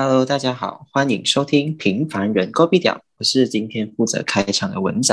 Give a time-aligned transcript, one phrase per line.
[0.00, 5.12] Hello，大家好，欢迎收听《平凡人勾比屌》，我是今天负责开场的文仔。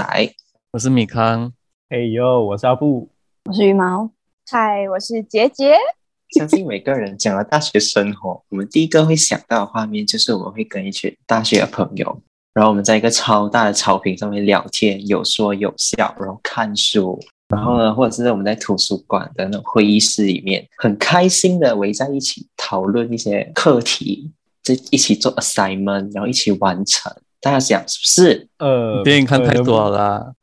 [0.74, 1.52] 我是米康，
[1.90, 3.10] 哎呦，我是阿布，
[3.46, 4.12] 我是羽毛，
[4.48, 5.76] 嗨，我是杰杰。
[6.38, 12.22] 相信每个人讲了大学生活，我们第一个会想到的画面就是我们会跟一群大学的朋友，
[12.54, 24.32] 然后我们在一个超大的草坪上面聊天，有说有笑，然后看书，然后呢，或者是我们在图书馆的那种会议室里面，很开心的围在一起讨论一些课题，
[24.66, 27.10] 就一起做 assignment，然后一起完成。
[27.40, 28.48] 大家想是不是？
[28.58, 30.34] 呃，电影看太多了啦。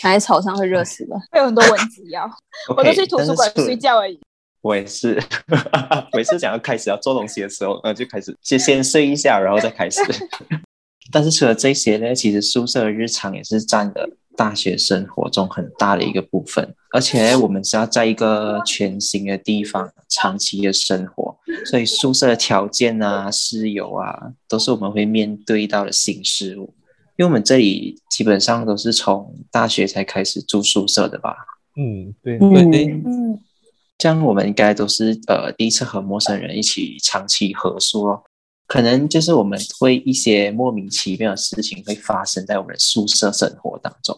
[0.00, 2.28] 躺在草上会热死的， 会有很多蚊子咬。
[2.74, 4.18] 我都去图书馆睡觉而已。
[4.62, 5.22] 我也是，
[6.16, 10.00] 每次想要开始要做东西的时候，呃，就开始先先睡一下，然后再开始。
[11.12, 16.72] 但是除了这些呢，其实宿舍的日常也是占了大学生活中很大的一个部分。
[16.92, 26.72] 而且我们是要在一个全新的地方长期的生活，所以宿舍的条件啊、室友啊，都是我们会面对到的新事物。
[27.16, 31.36] 因为我们这里基本上都是从大学才开始住宿舍的吧？
[31.76, 33.38] 嗯，对对对，嗯，
[33.98, 38.22] 这样我们应该都是呃第一次和陌生人一起长期合宿哦。
[38.68, 44.16] 可能就是我们会一些莫名其妙的事情会发生在我们的宿舍生活当中。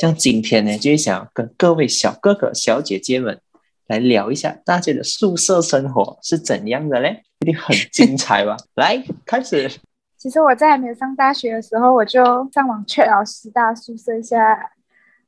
[0.00, 3.38] 像今天呢，就想跟各位小哥哥、小姐姐们
[3.86, 7.22] 来聊一下大家的宿舍生活是怎样的嘞？
[7.40, 8.56] 一定很精彩吧？
[8.74, 9.70] 来，开始。
[10.16, 14.38] 其实我在还没有上大学的时候，我就上网去了师大宿舍一下，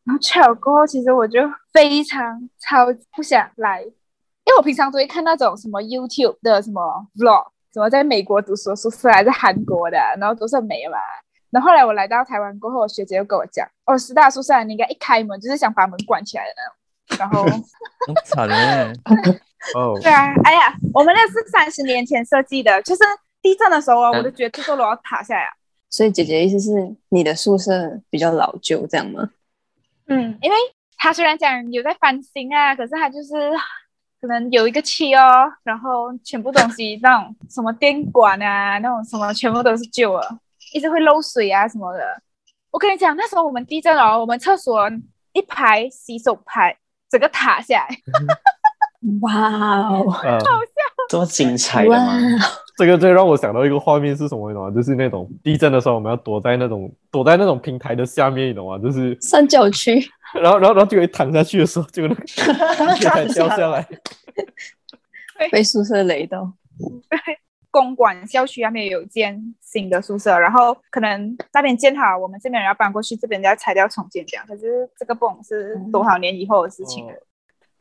[0.05, 1.41] 然后去了过后，其实我就
[1.73, 10.99] 非常超不想来，因为我平常都会看那种什么 YouTube 的什么 vlog，什么在美国读书的宿舍还是韩国的，然后都是美嘛。
[11.51, 17.45] 然后后来我来到台湾过后，学姐又跟我讲，哦，师大宿舍你应该一开门就是想把门关起来的那种，然后
[18.07, 18.93] 很惨嘞。
[19.75, 23.03] 哦，对啊，哎呀，我们那是三十年前设计的，就是
[23.41, 25.51] 地震的时候啊，我就觉得这座楼要塌下来啊。
[25.89, 29.31] 所以姐姐的意思是你的宿舍比较老旧，这样吗？
[30.07, 30.57] 嗯，因为
[30.97, 33.53] 他虽然讲有在翻新啊，可是他就是
[34.23, 40.39] 可能有一个漆哦，然后全部东西那种什么电管啊，那种什么全部都是旧了，
[40.73, 42.01] 一直会漏水啊什么的。
[42.71, 44.89] 我跟你讲，那时候我们地震哦，我们厕所
[45.33, 46.77] 一排洗手台
[47.11, 47.99] 整个塌下来，
[49.23, 50.39] 哇哦，呃，
[51.09, 52.17] 这么精彩的吗？
[52.79, 54.71] 这个最让我想到一个画面是什么，你懂吗？
[54.73, 58.79] 就是那种地震的时候，我们要躲在那种躲在那种平台的下面，你懂吗？
[58.79, 60.01] 就是，三角区，
[60.35, 62.23] 然后然后然后就一躺下去的时候，就那个
[62.99, 63.87] 平台掉下来。
[65.51, 66.53] 被宿舍雷到。
[67.71, 74.45] 公馆校区那边有一间新的宿舍，然后可能那边建好，我们这边人要搬过去，这边要拆掉重建这样。
[74.47, 77.13] 可是这个泵是多少年以后的事情了。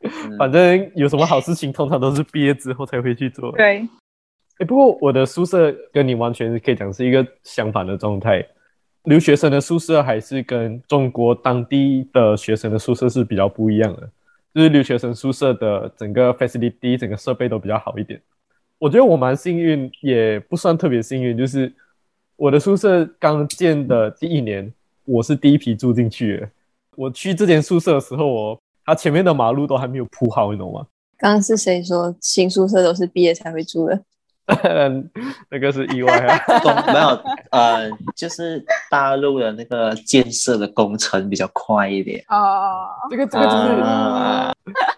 [0.02, 3.52] 嗯 反正有什么好事情，通常都是毕业之后才会去做。
[3.52, 3.86] 对，
[4.58, 8.44] 哎，不过我的宿舍跟你完全是可以讲是一个相反的状态。
[9.04, 14.08] 留学生的宿舍还是跟中国当地的学生的宿舍是比较不一样的，
[14.54, 18.20] 就是留学生宿舍的整个 facility、整个设备都比较好一点。
[18.78, 21.72] 我觉得我蛮幸运，也不算特别幸运，就是
[22.36, 24.72] 我的宿舍刚建的第一年，
[25.04, 26.48] 我是第一批住进去的。
[26.96, 30.86] 我去这间宿舍的时候，我它前面的马路都还没有铺好，你懂吗？
[31.16, 34.00] 刚刚是谁说新宿舍都是毕业才会住的？
[35.48, 36.38] 那个是意外啊。
[36.62, 42.24] 都没有，呃，就是大陆的那个建设的工程比较快一点。
[42.28, 44.52] 哦，这个这个就是、啊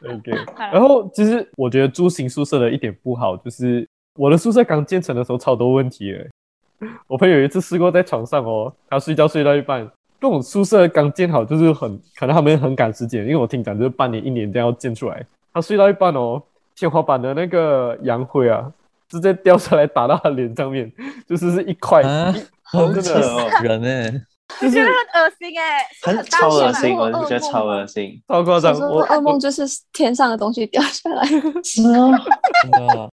[0.08, 0.32] OK。
[0.72, 6.88] 然后其实我觉得住新宿舍的一点不好，就是我的宿舍刚建成的时候超多问题的。
[7.06, 9.86] 我朋友有一次试过在床上哦，他睡觉睡到一半，
[10.20, 15.24] 这种宿舍刚建好，就是很可能他们很赶时间，因为我听讲就是半年一年这样要建出来。
[15.52, 16.42] 他睡到一半哦，
[16.74, 18.70] 天花板的那个洋灰啊，
[19.14, 20.90] 直接掉下来打到他脸上面，
[21.28, 24.20] 就是是一块，啊，一好真的扯哦人呢？
[24.60, 28.20] 我觉得很恶心哎，很超恶心，我觉得超恶心。
[28.28, 28.74] 超夸张。
[28.78, 29.62] 我我噩梦就是
[29.92, 31.24] 天上的东西掉下来。
[31.62, 33.08] 是啊，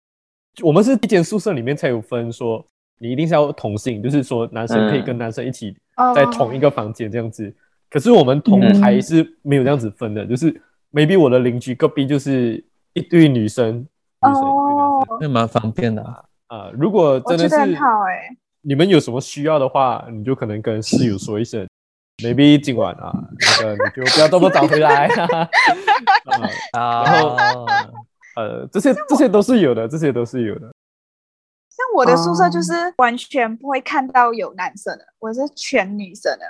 [0.62, 2.65] 我们是一间宿舍里面才有分说，
[3.00, 7.53] 你一定是要同性，就是说男生可以跟男生一起哦在同一个房间这样子。
[7.91, 10.53] 可是我们同台是没有这样子分的，就是
[10.93, 14.43] maybe 我的邻居隔壁就是一对女生，女生
[15.20, 16.25] 那蛮方便的啊。
[16.49, 18.37] 啊、如果真的我觉得很是好哎。
[18.62, 21.67] 你们有什么需要的话，你就可能跟室友说一声
[22.19, 23.12] ，maybe 今晚啊，
[23.62, 25.06] 那个你就不要这么早回来。
[25.06, 25.49] 啊
[26.79, 27.37] 啊，然后
[28.37, 30.73] 呃，这些这些都是有的，这些都是有的。
[31.69, 36.44] 像我的宿舍就是完全不会看到有男生的，我是全女生的，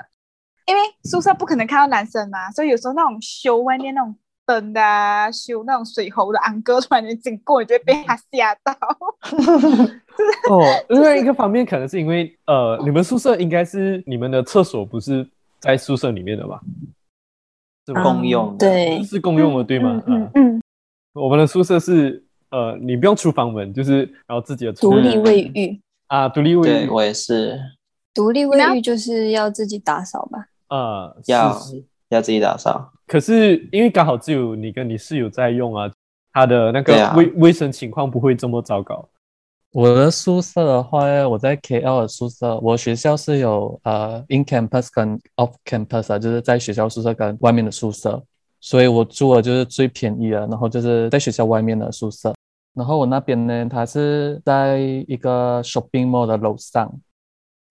[0.67, 8.73] 因为宿舍不可能看到男生嘛，所以有时候那种修外面那种灯的啊，修那种水喉的安哥突然间经过，你就会被他吓到。
[10.49, 15.29] 哦，另外一个方面可能是因为呃，你们宿舍应该是你们的厕所不是
[15.59, 16.61] 在宿舍里面的吧？
[17.87, 18.03] 是吗？
[18.03, 19.91] 共用的对，是公用的，对吗？
[19.91, 20.63] 啊嗯嗯，
[21.13, 27.61] 我们的宿舍是呃，你不用出房门，就是然后自己的独立嗯卫浴，啊，独立卫浴对我也是
[28.15, 30.47] 独立卫浴就是要自己打扫吧？
[30.69, 32.93] 啊，要是是要自己打扫。
[33.07, 35.91] 可是因为刚好只有你跟你室友在用啊，
[36.33, 39.09] 他的那个卫、卫生情况不会这么糟糕。
[39.73, 48.23] 我的宿舍的话呢，我在 KL 的宿舍，我学校是有呃 in campus 跟 off campus 啊，就是在学校宿舍跟外面的宿舍，
[48.61, 52.35] 所以我住的就是最便宜的，然后就是在学校外面的宿舍。
[52.75, 56.91] 然后我那边呢，它是在一个 shopping mall 的楼上，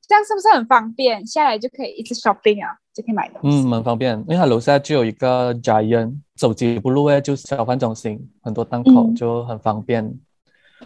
[0.07, 1.25] 这样是不是很方便？
[1.25, 3.57] 下来就可以一直 shopping 啊，就可以买东西。
[3.59, 10.13] 嗯，蛮方便，因为它楼下就有一个 Giant，走几步路诶就是小贩中心，很多档口嗯就很方便。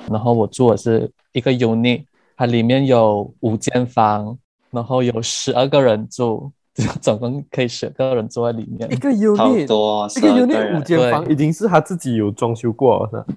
[0.10, 2.06] 然后我住的是一个 unit，
[2.38, 4.38] 它里面有五间房，
[4.72, 6.52] 然后有十二个人住，
[7.02, 8.96] 总共可以十个人住在里面一。
[8.96, 13.36] 个 unit，多一个 unit 五间房已经是他自己有装修过了，是？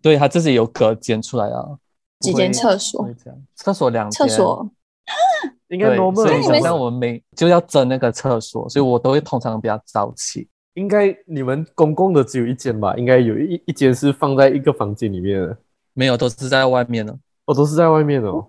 [0.00, 1.76] 对，他自己有隔间出来啊。
[2.20, 3.06] 几间厕所
[3.54, 4.70] 厕所两间，厕所
[5.68, 10.48] 应该对，normal 所以想你们象我们每就要争那个厕所，所以我都会通常比较早起。
[10.74, 12.96] 应该你们公共的只有一间吧？
[12.96, 15.56] 应该有一一间是放在一个房间里面的，
[15.92, 17.16] 没有，都是在外面的。
[17.46, 18.48] 哦，都是在外面的哦。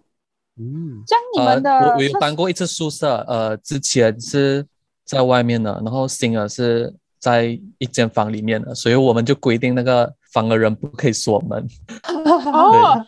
[0.58, 4.66] 嗯，像你们的呃、我我有搬过一次宿舍，呃，之前是
[5.04, 7.46] 在外面的，然后新的是在
[7.78, 11.68] 一间房里面的，所以我们就规定那个房的人不可以锁门。
[12.26, 13.06] 哦，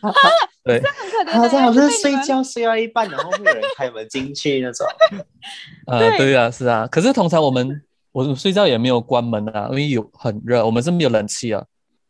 [0.68, 1.38] 对，很可怜欸。
[1.40, 4.86] 好像好像睡觉睡到一半，然后会有人开门进去那种。
[5.88, 6.86] 呃，对对啊，是啊。
[6.88, 7.82] 可是通常我们
[8.12, 11.64] 我睡觉也没有关门啊，因为有很热，我们是没有冷气啊，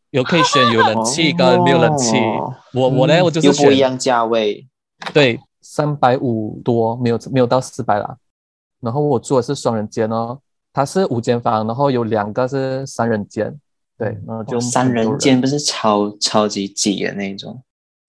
[0.09, 2.18] 有可以选有冷气跟没有冷气。
[2.18, 4.68] 哦我我呢，我就是选不一样价位。
[5.13, 8.18] 对，三百五多，没有没有到四百啦。
[8.80, 10.39] 然后我住的是双人间哦，
[10.71, 13.54] 它是五间房，然后有两个是三人间，
[13.98, 17.59] 对，然后就哇三人间不是超超级挤的那种。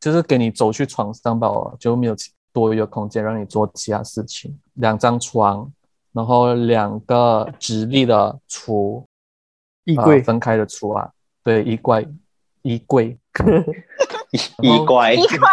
[0.01, 4.57] 就是给你走去床上吧，哦，就没有其多余的空间让你做其他事情。
[4.75, 5.71] 两张床，
[6.13, 9.07] 然后两个直立的橱，呃
[9.85, 11.11] 衣柜分开的橱啊，
[11.43, 12.09] 对，衣柜，
[12.63, 13.19] 衣柜，
[14.61, 15.49] 衣怪，衣柜，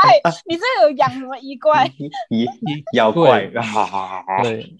[0.45, 1.71] 你这有养什么衣柜？
[2.29, 2.45] 衣
[2.93, 4.43] 妖怪，哈哈哈！
[4.43, 4.75] 对，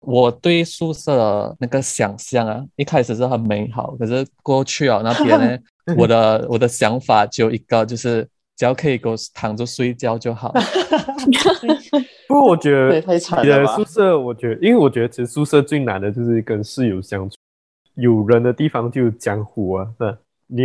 [0.00, 5.58] 我对宿舍的那个想象啊，一开始是很美好，可是过去啊那边呢，
[5.96, 8.28] 我的我的想法只有一个，就是
[8.62, 10.54] 只要可以给我躺着睡觉就好。
[12.28, 17.34] 不过我觉得对太惨你了宿舍，我觉得，因为我觉得其实宿舍最难的就是跟室友相处，
[17.96, 20.16] 有人的地方就有江湖啊，对
[20.46, 20.62] 你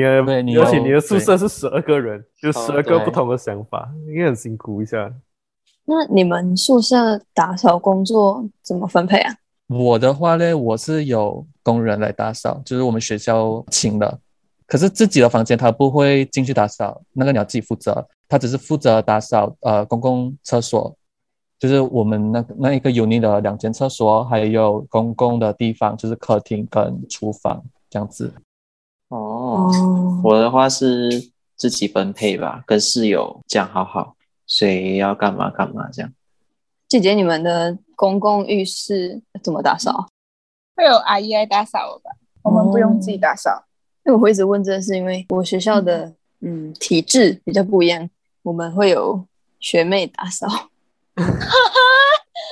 [0.51, 5.11] 有而且你的宿舍是十二个人，就哦十二个不同的想法，应该很辛苦一下。
[5.85, 9.33] 那你们宿舍打扫工作怎么分配啊？
[9.69, 14.19] 我的话呢，我是有工人来打扫，就是我们学校请的。
[14.67, 18.05] 可是自己的房间他不会进去打扫，那个你要自己负责。
[18.27, 20.93] 他只是负责打扫呃公共厕所，
[21.57, 28.33] 就是我们那那一个 unit 的两间厕所，还有公共的地方，就是客厅跟厨房这样子。
[29.07, 36.11] 哦，哦，我的话是自己分配吧，跟室友讲好好，谁要干嘛干嘛这样。
[36.89, 40.07] 姐姐，你们的公共浴室怎么打扫？
[40.75, 42.11] 会有阿姨来打扫吧？
[42.41, 43.63] 我们不用自己打扫。
[44.07, 48.09] 因为我会一直问这，是因为我学校的嗯体制比较不一样，
[48.41, 49.25] 我们会有
[49.59, 50.47] 学妹打扫。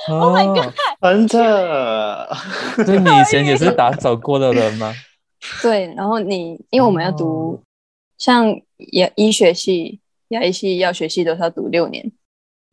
[0.08, 0.72] Oh my god！
[1.00, 2.32] 真的，
[2.86, 4.94] 所以你以前也是打扫过的人吗？
[5.60, 7.60] 对，然后你因为我们要读、
[8.16, 8.46] 像
[8.92, 9.98] 牙医学系、
[10.28, 12.04] 牙医系、药学系都是要读六年，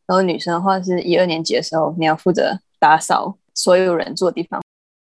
[0.06, 4.62] 然后女生的话是一二年级的时候，你要负责打扫所有人住的地方，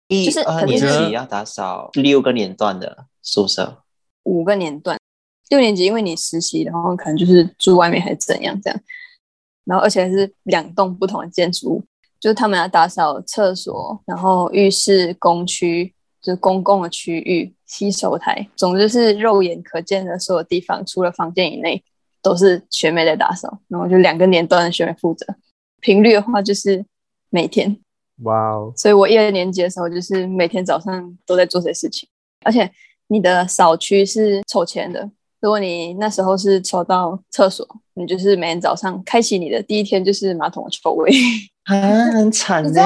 [0.08, 3.82] 一就是可二年是级要打扫六个年段的宿舍。
[4.24, 4.96] 五个年段。
[5.50, 8.80] 六年级因为你实习，然后可能就是住外面还是怎样这样，
[9.66, 11.84] 然后而且还是两栋不同的建筑物，
[12.20, 21.84] 就是他们要打扫厕所，然后浴室、公区，就是公共的区域、洗手台，总之是肉眼可见的所有地方，除了房间以内
[22.24, 25.26] 都是学妹在打扫，然后就两个年段的学妹负责。
[25.82, 26.84] 频率的话就是
[27.30, 27.78] 每天，
[28.24, 32.10] 哇哦，所以我一二年级的时候，就是每天早上都在做这些事情，
[32.44, 32.72] 而且
[33.08, 35.10] 你的扫区是抽签的。
[35.40, 41.12] 如果你那时候是抽到厕所，你就是每天早上开启你的第一天就是马桶的臭味。
[41.66, 41.74] 啊，
[42.14, 42.82] 很惨呢。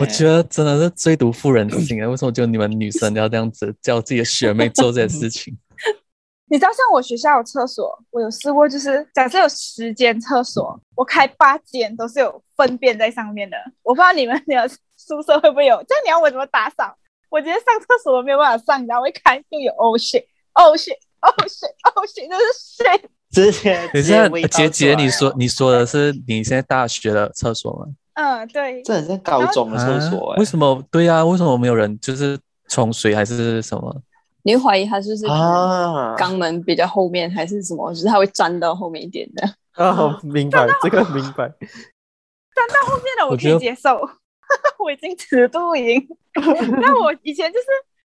[0.00, 2.08] 我觉得真的是最毒妇人心啊！
[2.08, 5.56] 为什么就你们女生要这样子叫自己的学妹做这件事情？
[6.50, 13.56] 你知道，像我学校有厕所，我有试过，就是假设有十间厕所，我开八间都是有粪便在上面的。
[13.82, 15.76] 我不知道你们 的宿舍会不会有？
[15.86, 16.96] 这样你要我怎么打扫？
[17.30, 23.00] 我今天上厕所都没有办法上，然后我一开就有 oh shit oh shit oh shit oh shit，这是 shit。
[23.30, 27.86] 直接等一下直接味，道杰杰，你说你说的是你现在大学的厕所吗？
[28.14, 30.82] 嗯，对，这很像高中的厕所哎、啊为什么？
[30.90, 33.94] 对呀、为什么没有人就是冲水还是什么？
[34.42, 37.92] 你会怀疑它是不是啊，肛门比较后面，还是什么？
[37.92, 39.46] 就是它会粘到后面一点的。
[39.74, 41.46] 啊，明白这个明白。
[41.48, 44.00] 粘到后面的我可以接受，
[44.78, 46.08] 我已经尺度已经。
[46.80, 47.66] 那我以前就是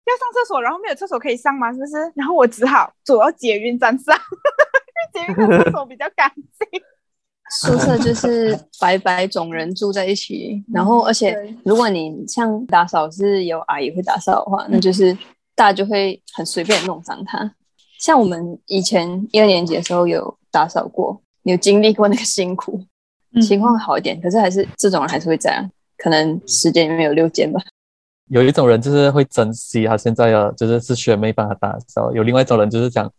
[0.05, 1.93] 要上厕所，然后没有厕所可以上嘛，是不是？
[2.15, 6.81] 然后我只好走到捷运站上，因 为捷运站厕所比较干净。
[7.61, 15.15] 宿舍就是白白种人住在一起，然后而且如果你像打扫是有阿姨会打扫的话，那就是
[15.53, 17.53] 大家就会很随便弄脏它。
[17.99, 22.83] 像我们以前一二年级的时候有打扫过，有经历过那个辛苦，
[23.43, 27.61] 情况好一点，可是还是这种人还是会这样，可能十间里面有六间吧。
[28.29, 33.11] 有一种人就是会珍惜他现在的，就是是学妹帮他打扫；有另外一种人就是讲，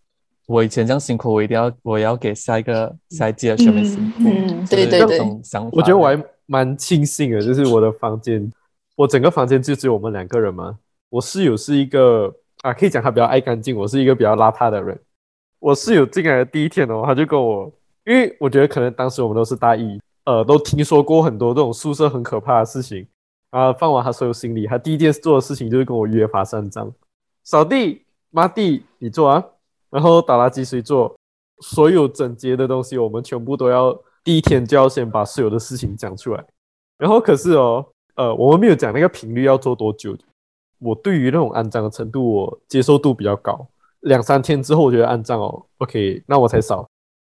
[0.46, 4.24] 我以前这样辛苦，我一定要我要给下一个下一届的学妹辛苦。
[4.26, 5.70] 嗯，对对对，种想法。
[5.72, 8.50] 我觉得我还蛮庆幸的，就是我的房间，
[8.96, 10.76] 我整个房间就只有我们两个人嘛。
[11.08, 14.98] 我室友是一个啊，可以讲他比较爱干净，我是一个比较邋遢的人。
[15.60, 17.72] 我室友进来的第一天哦，他就跟我，
[18.04, 23.06] 因为我觉得可能当时我们都是大一，呃，都听说过很多这种宿舍很可怕的事情。
[23.50, 26.92] 啊，放完他所有行李，他第一件做的事情就是跟我约爬山杖，
[27.42, 29.42] 扫地、抹地你做啊，
[29.88, 31.16] 然后打垃圾谁做？
[31.60, 36.44] 所有整洁的东西，我们全部都要第一天就要先把所有的事情讲出来。
[36.98, 40.14] 然后可是哦，呃，我们没有讲那个频率要做多久。
[40.78, 43.66] 我对于那种肮脏的程度，我接受度比较高。
[44.00, 46.86] 两三天之后，我觉得肮脏哦，OK，那我才扫。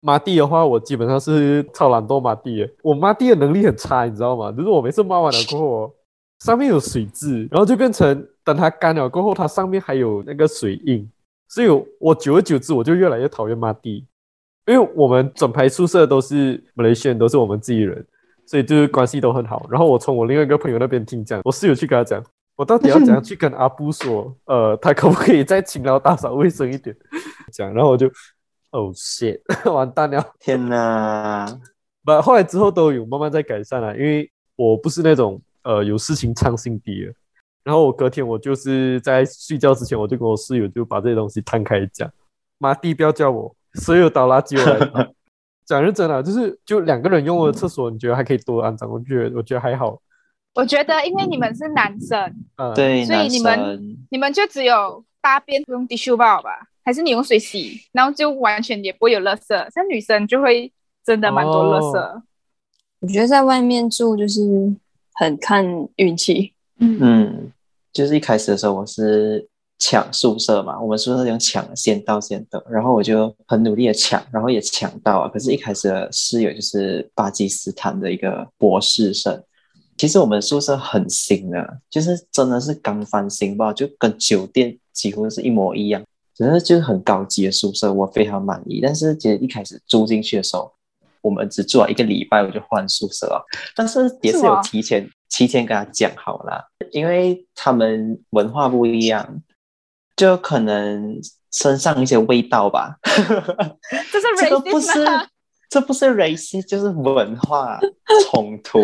[0.02, 2.70] 抹地的话，我基本上是超懒惰抹地的。
[2.82, 4.52] 我抹地的能力很差，你知道吗？
[4.52, 5.92] 就是我每次抹完了过后哦，
[6.40, 11.10] 上面有水渍，然后就变成等它干了过后，它上面还有那个水印。
[11.48, 11.68] 所以
[12.00, 14.06] 我久而久之，我就越来越讨厌抹地。
[14.68, 18.06] 因为我们整排宿舍都是马来西亚人，都是我们自己人，
[18.46, 19.66] 所以就是关系都很好。
[19.68, 22.24] 然后我从我另外一个朋友那边听讲，我室友去跟他讲，
[22.56, 26.96] 我到底要怎样去跟阿布说，呃，他可不可以再勤劳打扫卫生一点？
[27.52, 28.08] 讲，然后我就，
[28.72, 29.40] 哦 shit，
[29.72, 30.34] 完蛋了。
[30.40, 31.46] 天哪！
[32.04, 37.14] 不，后来之后都有慢慢在改善了，因为我不是那种呃有事情唱心底的。
[37.64, 42.10] 然后我隔天我就是在睡觉之前，我就跟我室友就把这些东西摊开讲，
[42.58, 45.14] 妈地不要叫我，所有倒垃圾我来倒。
[45.66, 48.90] 讲认真的，就是就两个人用的厕所，你觉得还可以多安脏？
[48.90, 50.02] 我觉得我觉得还好。
[50.56, 52.20] 我觉得，因为你们是男生，
[52.56, 56.50] 啊，对，所以你们你们就只有大便不用 tissue 包吧？
[56.90, 59.72] 还是你用水洗，然后就完全也不会有垃圾？
[59.72, 60.74] 像女生就会
[61.06, 62.00] 真的蛮多垃圾。
[62.00, 62.24] 哦
[63.02, 64.42] 我觉得在外面住就是
[65.14, 65.64] 很看
[65.98, 66.52] 运气。
[66.80, 67.52] 嗯嗯，
[67.94, 75.30] 就是一开始的时候我是抢宿舍嘛，我们宿舍用抢，先到先得，然后我就很努力的抢，然后也抢到了。
[75.30, 79.44] 可是，一开始的室友就是巴基斯坦的一个博士生。
[79.96, 86.04] 其实我们宿舍很新的，就是真的是刚翻新吧，就跟酒店几乎是一模一样，
[86.40, 88.80] 只是就是很高级的宿舍，我非常满意。
[88.82, 90.72] 但是其实一开始住进去的时候，
[91.20, 93.46] 我们只住了一个礼拜，我就换宿舍了。
[93.76, 99.42] 但是也是有提前提前跟他讲好啦，因为他们文化不一样，
[100.16, 101.20] 就可能
[101.52, 102.98] 身上一些味道吧。
[103.04, 105.06] 这是这个不是？
[105.70, 107.80] 这不是 racist，就是文化
[108.32, 108.80] 冲突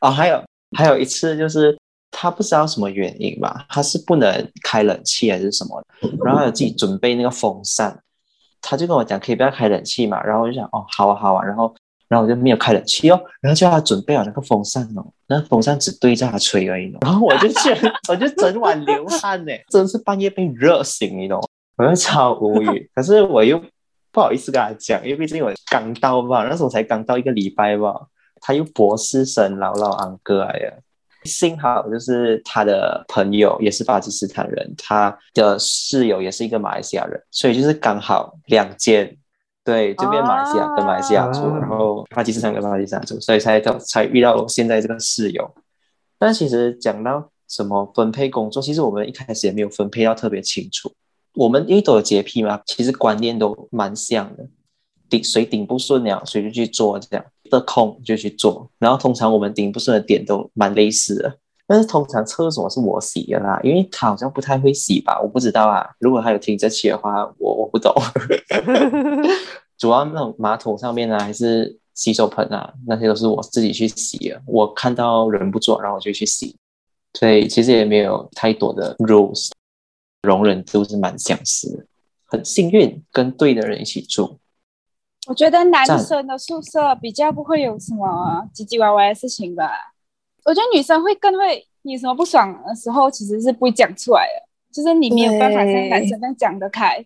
[0.00, 0.08] 哦。
[0.08, 0.42] 还有
[0.74, 1.76] 还有一次就是
[2.10, 5.82] 他不知道什么原因吧，他是不能开冷气还是什么，
[6.24, 8.02] 然后有自己准备那个风扇，
[8.60, 11.74] 他就跟我讲可以不要开冷气嘛，然后我就想哦好啊好啊，然后
[12.08, 17.70] 然后我就没有开冷气哦，然后叫他准备好那个风扇哦，那风扇只对着他吹而已，然后我就去
[18.08, 21.40] 我就整晚流汗呢，真是半夜被热醒，你懂？
[21.76, 23.58] 我就超无语，可是我又
[24.12, 28.08] 不好意思跟他讲，因为毕竟我刚到吧，那时候才刚到一个礼拜吧，
[28.40, 30.82] 他又博士生，老老昂哥来的。
[31.24, 39.16] 幸好就是他的朋友也是巴基斯坦人，他的室友也是一个马来西亚人，所以就是刚好两间，
[39.64, 45.50] 对，这边马来西亚跟马来西亚住，然后巴基斯坦跟巴基斯坦住，所以才到才遇到现在这个室友。
[46.18, 50.92] 但其实讲到什么分配工作，其实我们一开始也没有分配到特别清楚。
[51.34, 54.46] 我们因为都有洁癖嘛，其实观念都蛮像的。
[55.08, 58.70] 顶谁顶不顺了，谁就去做，这样的空就去做。
[58.78, 61.36] 然后通常我们顶不顺的点都蛮类似的。
[61.66, 65.88] 但是通常厕所是我洗的啦，因为他好像不太会洗吧，我不知道啊。
[66.00, 67.94] 如果他有听这期的话，我我不懂。
[69.78, 74.42] 主要那种马桶上面啊，还是洗手盆啊，那些都是我自己去洗的。
[74.46, 76.56] 我看到人不做，然后我就去洗，
[77.14, 79.50] 所以其实也没有太多的 rules，
[80.22, 81.86] 容忍度是蛮相似的。
[82.26, 84.38] 很幸运跟对的人一起住。
[85.26, 89.70] 我觉得男生的宿舍比较不会有什么唧唧歪歪的事情吧。
[90.44, 97.04] 我觉得女生会更会，你有什么不爽的时候，其实是不会讲出来的，就是你没有办法像男生那样讲得开。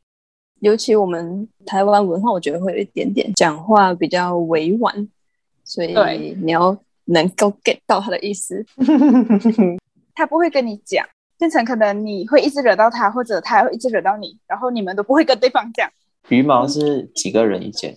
[0.61, 5.09] 尤其我们台湾文化，我觉得会有一点点讲话比较委婉，
[5.64, 6.75] 所以对你要
[7.06, 8.64] 能够 get 到他的意思。
[10.14, 11.04] 他不会跟你讲，
[11.37, 15.90] 变成可能你会一直惹到他，或者他会一直惹到你，然后你们都不会跟对方讲。
[16.28, 17.97] 羽毛是几个人一间？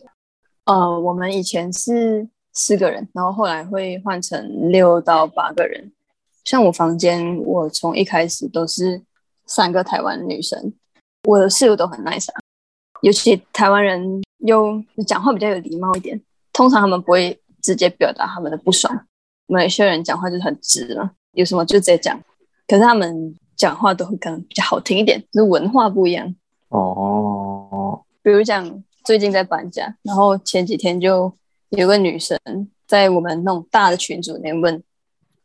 [0.65, 5.91] 呃，我们以前是四个人，然后后来会换成六到八个人。
[6.43, 9.01] 像我房间，我从一开始都是
[9.45, 10.73] 三个台湾女生，
[11.23, 12.39] 我的室友都很 nice 啊，
[13.01, 16.21] 尤其台湾人又讲话比较有礼貌一点，
[16.53, 18.93] 通常他们不会直接表达他们的不爽，
[19.47, 22.19] 马来西亚人讲话就是很直嘛，有什么就直接讲，
[22.67, 26.33] 可是他们讲话都会可能比较好听一点，就是文化不一样。
[26.69, 31.33] 哦，比如讲最近在搬家，然后前几天就
[31.69, 32.37] 有个女生
[32.85, 34.83] 在我们那种大的群组里面问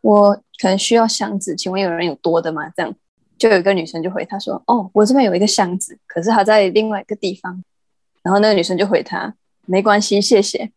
[0.01, 2.69] 我，可能需要箱子，请问有人有多的吗？
[2.71, 2.93] 这样
[3.39, 7.63] 就有一个女生就回她说，哦，我这边有一个箱子，可是它在另外一个地方。
[8.21, 9.33] 然后那个女生就回她，
[9.67, 10.73] 没关系，谢谢。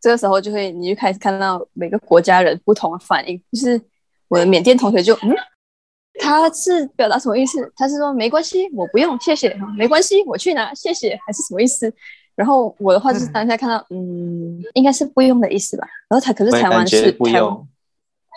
[0.00, 3.78] 这个时候就会，你就开始看到每个国家人不同的反应，就是
[4.28, 5.36] 我的缅甸同学就嗯。
[6.30, 7.72] 他是表达什么意思？
[7.76, 9.54] 他是说没关系，我不用，谢谢。
[9.76, 11.92] 没关系，我去拿，谢谢，还是什么意思？
[12.34, 15.86] 然后我的话就是当下看到，嗯，应该是不用的意思吧。
[16.08, 17.66] 然后他可是台湾是，不用。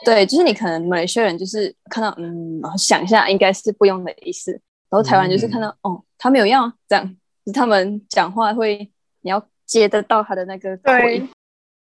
[0.03, 4.51] 对，就是你可能马来西亚人就是看到，嗯，然后想一下应该是不用的意思。
[4.89, 7.05] 然后台湾就是看到，哦，他没有要啊，这样，
[7.45, 11.29] 就是他们讲话会，你要接得到他的那个口对音。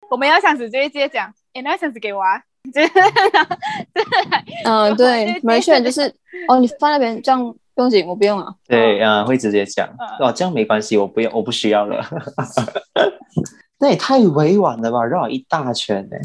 [0.10, 2.44] 我们要箱子就会直接讲，诶，那箱子给我啊，
[2.74, 2.90] 就是
[4.66, 6.02] 嗯，我对就，马来西亚人就是，
[6.48, 7.44] 哦，你放那边这样
[7.74, 8.54] 不用紧，我不用啊。
[8.68, 12.06] 对，啊、会直接讲，嗯哦，这样没关系，我不用，我不需要了。
[13.80, 16.16] 那也太委婉了吧，绕了一大圈呢。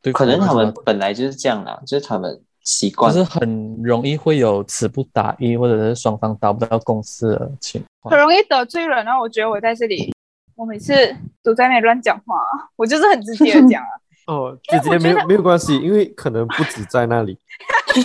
[0.00, 3.12] 对，可能他们本来就是这样啦，就是他们习惯。
[3.12, 8.18] 就是很容易会有词不达意，或者是双方达不到共识的情况很。
[8.18, 9.04] 容易得罪人。
[9.04, 10.14] 然后我觉得我在这里，
[10.54, 10.94] 我每次
[11.42, 12.36] 都在那里乱讲话，
[12.76, 13.88] 我就是很直接的讲啊。
[14.30, 17.36] 哦，因为我觉得直接没有没有关系，因为可能不止在那里。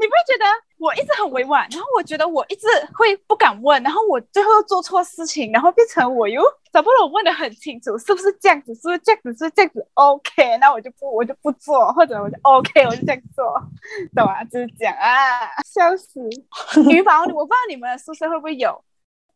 [0.00, 0.44] 你不会觉得
[0.78, 6.40] 我一直很委婉，然后我觉得我一直会不敢问，然后我最后又做错事情，然后变成我又
[6.72, 8.72] 找不到我问的很清楚，是不是这样子？
[8.76, 9.32] 是不是这样子？
[9.32, 13.44] 是不是这样子？OK，那我就不我就不做，或者我就 OK，我就这样做，
[14.14, 14.44] 懂吗？
[14.44, 16.20] 就是这样啊，笑死！
[16.88, 18.80] 羽毛，我不知道你们宿舍会不会有，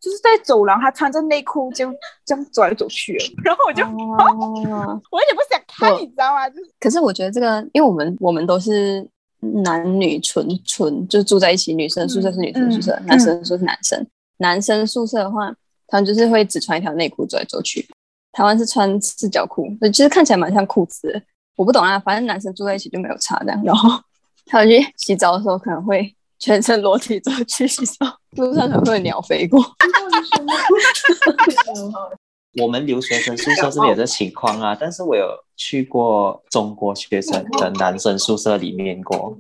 [0.03, 1.89] 就是在走廊，他穿着内裤就
[2.27, 6.49] 这样走来走去， 然后我就、哦， 我有点不想看，你知道吗？
[6.51, 14.07] 就是可是我觉得这个，因为我们我们都是男女纯纯，就住在一起，女生宿舍是女生宿舍，嗯男生宿舍是男生。
[14.39, 15.55] 男生宿舍的话，
[15.87, 17.89] 他们就是会只穿一条内裤走来走去。
[18.33, 21.23] 台湾是穿四角裤，就其实看起来蛮像裤子的。
[21.55, 23.63] 我不懂啊，反正男生住在一起就没有差这样。
[23.63, 23.89] 然后
[24.47, 26.13] 他们去洗澡的时候，可能会
[26.43, 29.63] 全程裸体走去洗澡，路上可能会有鸟飞过。
[32.61, 35.25] 我们留学生宿舍是没有这情况啊，但是我有
[35.57, 39.39] 去过中国学生的男生宿舍里面过，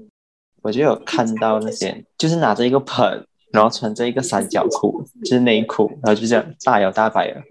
[0.62, 7.43] 我就有看到那些就是拿着一个盆，然后穿着一个三角裤，就是内裤，然后就这样大摇大摆的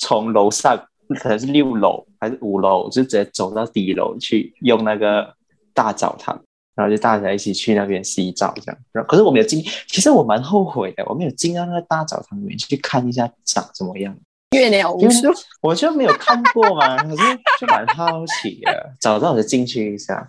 [0.00, 0.76] 从楼上
[1.20, 5.32] 可能是六楼还是五楼，就直接走到底楼去用那个
[5.72, 6.42] 大澡堂。
[6.80, 8.80] 然后就大家一起去那边洗澡，这样。
[8.90, 14.16] 然后可是我没有进，其实我蛮后悔的，我没有进到那个大澡堂里面去看一下长什么样。
[14.56, 15.28] 月鸟无数，
[15.60, 17.22] 我就没有看过嘛，可是
[17.60, 20.26] 就蛮好奇的， 找到我就进去一下。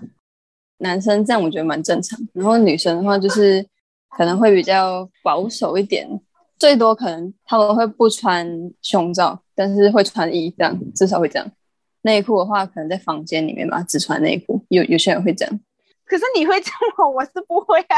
[0.80, 3.66] 男生这样我觉得蛮正常，然后女生的话就是
[4.18, 6.08] 可能会比较保守一点，
[6.60, 8.48] 最多可能他们会不穿
[8.82, 11.52] 胸罩，但是会穿衣这样，至少会这样。
[12.04, 14.64] 内裤的话，可能在房间里面吧，只穿内裤。
[14.70, 15.60] 有有些人会这样，
[16.12, 17.98] 可是你会这么，我是不会啊。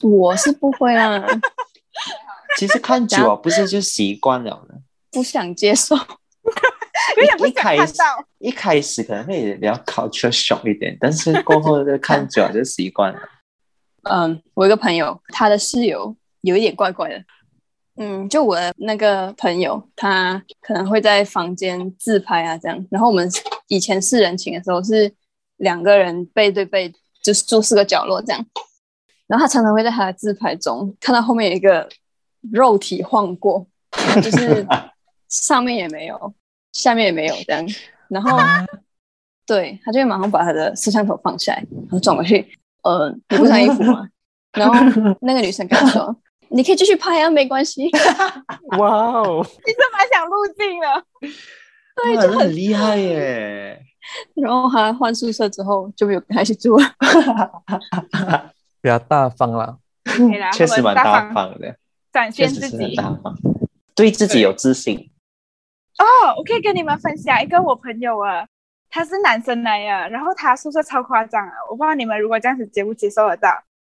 [0.00, 1.22] 我是不会啊，
[2.56, 4.74] 其实看久了不是就习惯了呢。
[5.10, 5.94] 不想接受。
[7.18, 8.24] 有点不想一开始看到。
[8.38, 13.20] 一开始可能会比较 culture shock 一点，但是过后就看久了就习惯了。
[14.10, 17.22] 嗯，我一个朋友，他的室友有一点怪怪的。
[17.96, 22.86] 嗯，就我的那个朋友，他可能会在房间自拍啊，这样。
[22.90, 23.28] 然后我们
[23.68, 25.12] 以前四人寝的时候是
[25.58, 26.90] 两个人背对背，
[27.22, 28.44] 就是住四个角落这样。
[29.26, 31.88] 然后他常常会在他的自拍中看到后面有一个
[32.52, 33.66] 肉体晃过，
[34.22, 34.66] 就是
[35.28, 36.34] 上面也没有，
[36.72, 37.66] 下面也没有这样。
[38.08, 38.36] 然后，
[39.46, 42.46] 对他就会马上把他的摄像头放下来，然后转过去，
[42.82, 44.06] 呃，你不穿衣服吗？
[44.52, 44.74] 然后
[45.22, 46.14] 那个女生跟他说
[46.50, 47.88] ：“你可以继续拍啊，没关系。
[48.76, 51.02] 哇哦，你这么想入镜了。
[52.02, 53.82] 对，哇就很厉害耶！
[54.34, 56.84] 然后他换宿舍之后就没有跟他一起住了。
[58.80, 59.78] 比较大方啦。
[60.04, 61.76] 可以啦，确实蛮大大方的，
[62.12, 62.96] 展现自己。
[62.96, 63.36] 大方，
[63.94, 65.10] 对自己有自信。
[65.98, 68.44] 哦，我可以跟你们分享一个我朋友啊，
[68.90, 71.54] 他是男生来呀，然后他宿舍超夸张啊！
[71.70, 73.48] 我不知道你们如果这样子接不接受得到。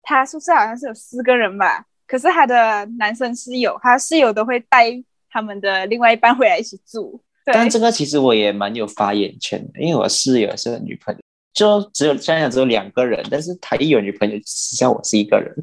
[0.03, 4.85] 他宿舍好像是有四个人吧，可是他的男生室友，他室友都会带
[5.29, 7.21] 他们的另外一半回来一起住。
[7.47, 11.21] 对，但这个其实我也蛮有发言权的，因为我室友是个女朋友，
[11.55, 15.55] 就只有现在只有两个人，但是他一有女朋友，实际上我是一个人，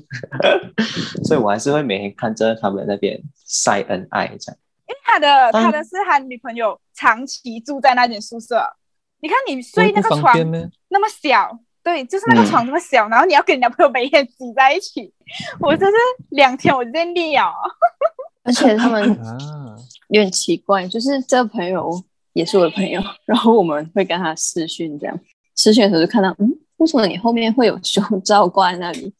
[1.27, 4.57] 所以我还是会每天看着他们那边晒恩爱这样。
[4.87, 8.65] 因为他的他的是他女朋友长期住在那间宿舍。
[9.19, 10.33] 你看你睡那个床？
[10.89, 15.13] 那么小，对，就是那个嗯床那么小，然后你要跟你男朋友 每天挤在一起，
[15.61, 15.95] 我真是
[16.29, 17.51] 两天我就在腻啊！
[18.43, 19.75] 而且他们啊，
[20.09, 22.01] 有点奇怪，就是这个朋友
[22.33, 25.19] 也是我的朋友，然后我们会跟他视讯，这样
[25.55, 29.13] 视讯的时候就看到，嗯，为什么你后面会有胸罩挂在那里？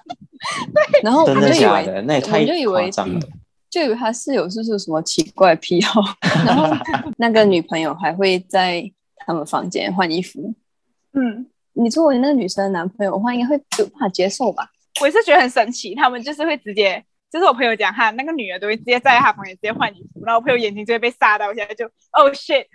[1.02, 2.02] 然后我们就以为的的？
[2.02, 3.20] 那也我太们就以为夸张了。
[3.68, 6.00] 就以为他室友是不是有什么奇怪癖好，
[6.46, 6.74] 然后
[7.18, 8.82] 那个女朋友还会在
[9.26, 10.54] 他们房间换衣服。
[11.12, 14.70] 嗯，你作为那个女生的男朋友的话，应该会有办法接受吧？
[15.00, 22.66] 我也是觉得很神奇，他们就是会直接，就是我朋友讲哈，那个女的都会直接在他房间直接换衣服，然后我朋友眼睛就会被杀到，现在就哦 shit，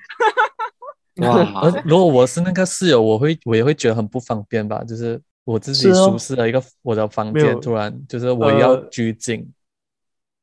[1.23, 9.51] 哇 而，如果我是那个室友，我会我也会觉得很不方便吧，就是我自己舒适的一个我的房间，突然就是我要呃拘谨，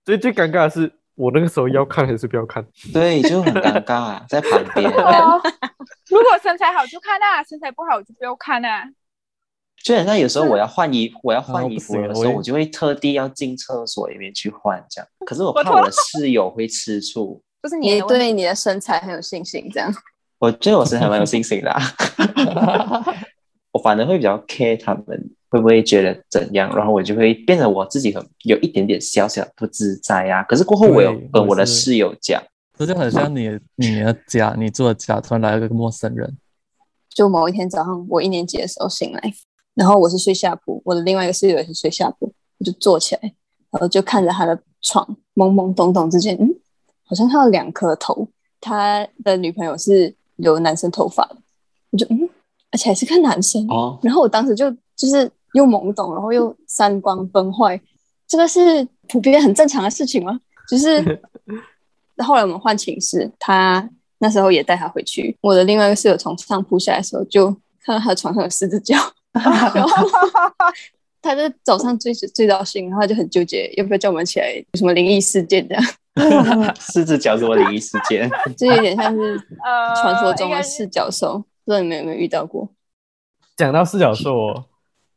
[0.04, 2.66] 所以最尴尬的是，我那个时候要看还是不要看？
[2.92, 4.90] 对，就很尴尬，啊在旁边。
[4.90, 5.40] 哦，
[6.08, 8.84] 如果身材好就看啊，身材不好就不要看啊。
[9.84, 15.08] 就好像有时候我要换衣，我要换衣服的时候，我就会特地要进厕所里面去换这样。
[15.24, 19.92] 可是我怕我的室友会吃醋，就是你对你的身材很有信心，这样
[20.38, 21.82] 我觉得我是还蛮有信心的、啊。
[23.72, 25.04] 我反而会比较 care 他们
[25.50, 30.42] 会不会觉得怎样，然后我就会变得我自己很有一点点小小不自在啊。
[30.44, 32.42] 可是过后我有跟我的室友讲，
[32.76, 36.36] 这就很像你你的家，你住的家突然来了个陌生人，
[37.08, 39.20] 就某一天早上，我一年级的时候醒来，
[39.78, 43.20] 然后我是睡下铺，我的另外一个室友也是睡下铺，我就坐起来，
[43.70, 46.52] 然后就看着他的床，懵懵懂懂之间，嗯，
[47.04, 48.26] 好像他有两颗头，
[48.60, 51.36] 他的女朋友是有男生头发的，
[51.90, 52.28] 我就嗯，
[52.72, 57.80] 而且还是个男生，哦，然后我当时就就是又懵懂，然后又三观崩坏，
[58.26, 60.40] 这个是普遍很正常的事情吗？
[60.68, 61.22] 就是
[62.26, 63.88] 后来我们换寝室，他
[64.18, 65.38] 那时候也带他回去。
[65.40, 67.46] 我的另外一个室友从上铺下来的时候，就
[67.80, 68.96] 看到他的床上有四只脚，
[71.20, 78.30] 他就早上最最到醒，然后他就很纠结要不要叫我们起来，有什么灵异事件这样，四只脚是我灵异事件。
[78.56, 82.68] 这有点像是呃，传说中的四脚兽，不知道你们有没有遇到过？
[83.56, 84.64] 讲到四角兽哦，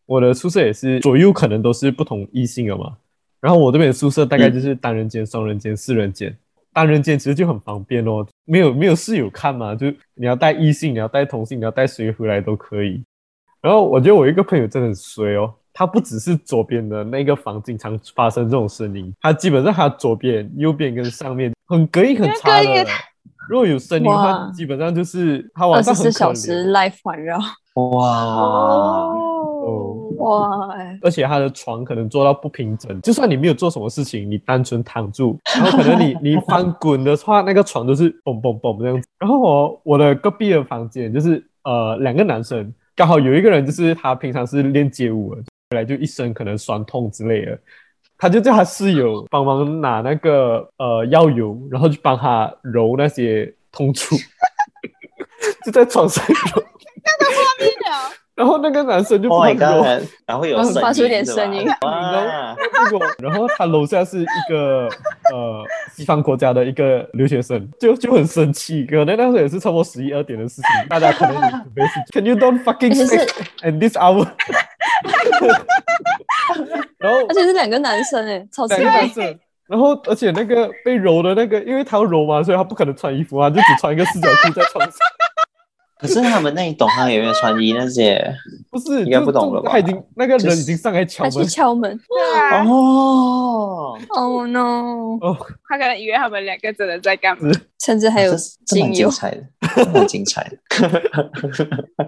[0.07, 2.97] 我的宿舍也是左右可能都是不同异性的嘛。
[3.39, 6.35] 然后我这边宿舍大概就是单人间、双人间、四人间。
[6.73, 13.03] 单人间其实就很方便哦，没有没有室友看嘛，就你要带异性，你要带同性，你要带谁回来都可以。
[13.61, 22.89] 然后我觉得我一个朋友真的很衰哦，他不只是左边的那个房经常发生这种声音，他基本上他左边、右边跟上面很隔音很差隔音也的。
[23.49, 27.37] 如果有声音的话，基本上就是他二晚上二十四小时 live 环绕，
[27.73, 28.07] 哇，
[29.11, 30.69] 哦，哇！
[31.01, 39.07] 而且他的床可能做到不平整，就算你没有做什么事情，你单纯躺住，然后可能你 你翻滚的话，那个床都是嘣嘣嘣这样子。
[39.19, 47.59] 然后我我的隔壁的房间就是呃两个男生，刚好有一个人就是他平常是练街舞的，回来就一身可能酸痛之类的，
[48.15, 54.15] 他就叫他室友帮忙拿那个呃药油，然后去帮他揉那些痛处，
[55.65, 56.63] 就在床上揉。
[58.41, 59.83] 然后那个男生就 Oh 帮 my 他揉。
[59.83, 60.09] god！
[60.25, 64.89] 然后有发出一点声音哇，结果，然后他楼下是一个
[65.31, 68.83] 呃西方国家的一个留学生，就就很生气。
[68.87, 73.29] 可能那时候也是差不多十一二点的事情，大家可能也准备是 Can you don't fucking 而且是 sex
[73.61, 74.27] at this hour？
[76.97, 84.97] 然后而且是两个男生哎，超奇两个怪男生，然后而且那个被揉的那个，因为他要揉嘛，所以他不可能穿衣服啊，就只穿一个四角裤在床上。
[86.01, 88.19] 可是他们那一栋他有没有穿衣那些？
[88.71, 95.19] 不是，应该不懂了吧他已经那个人已经上来敲他去门，敲门对啊，哦，，Oh no！
[95.21, 95.37] 哦，
[95.67, 97.51] 他可能以为他们两个真的在干嘛。
[97.79, 98.33] 甚至还有
[98.65, 99.43] 精油，精彩的，
[99.75, 100.57] 这蛮精彩的。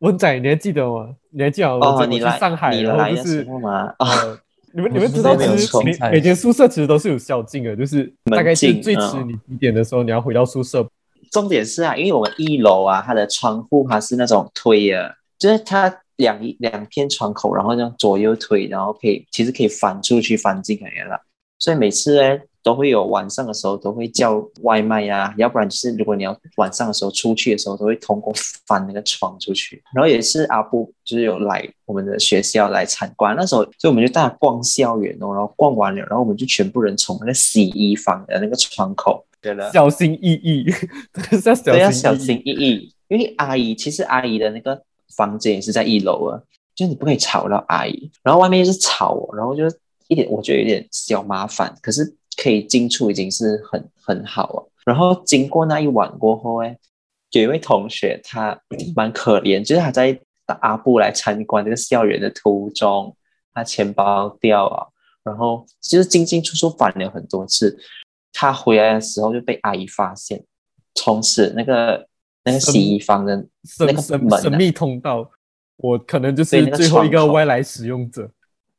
[0.00, 1.14] 文仔，你还记得吗？
[1.30, 3.94] 你还记得我哦，你来上海，你然后就是来的时候吗？
[3.98, 4.38] 啊，呃，
[4.74, 10.86] 你们你们知道，其实每每间宿舍其实都是有宵禁的，就是大概是最迟嗯你几点的时候你要回到宿舍。
[11.32, 21.18] 重点是啊，因为我们一楼啊，它的窗户它是那种推的，就是它两两片窗口，然后这样左右推，然后可以其实可以翻出去翻进来了。
[21.58, 28.32] 所以每次呢都会有晚上的时候都会叫外卖呀、要不然就是如果你要晚上的时候出去的时候，都会通过
[28.66, 29.82] 翻那个窗出去。
[29.94, 39.24] 然后也是阿布就是有来我们的学校来参观，那时候所以我们就带他逛校园哦，然后逛完了，然后我们就全部人从那个洗衣房的那个窗口，
[39.72, 40.64] 小心翼翼，
[41.12, 42.02] 真 的是要小对，要心翼翼。
[42.02, 44.80] 小心翼翼，因为阿姨其实阿姨的那个
[45.16, 46.40] 房间也是在一楼啊，
[46.74, 49.78] 就你不可以吵到阿姨，然后外面又是吵哦，然后就是
[50.08, 54.70] 一点我觉得有点小麻烦，可是可以进出已经是很很好了。
[54.84, 56.76] 然后经过那一晚过后，哎，
[57.30, 58.58] 有一位同学他
[58.94, 60.18] 蛮可怜，就是他在
[60.60, 63.16] 阿布来参观这个校园的途中，
[63.54, 64.92] 他钱包掉了，
[65.24, 67.78] 然后其实进进出出翻了很多次。
[68.32, 70.44] 他回来的时候就被阿姨发现，
[70.94, 72.06] 从此那个
[72.44, 73.36] 那个洗衣房的
[73.78, 75.30] 那个门、啊，神神秘通道，
[75.76, 78.30] 我可能就是最后一个外来使用者。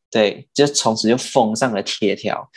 [0.10, 2.48] 对，就从此就封上了贴条，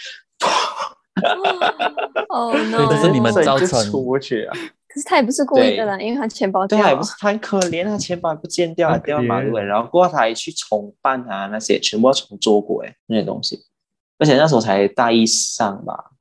[2.29, 2.87] 哦对 no！
[2.91, 4.55] 这是你们造成出不去啊。
[4.89, 13.65] 可是他也不是故意的啦，因为他钱包掉对啊，也了不是他很可怜，他钱包也不见掉，掉马路怜欸然后过后他还去重办啊，那些全部要重做过哎，那些东西。
[14.19, 16.13] 而且那时候才大一上吧，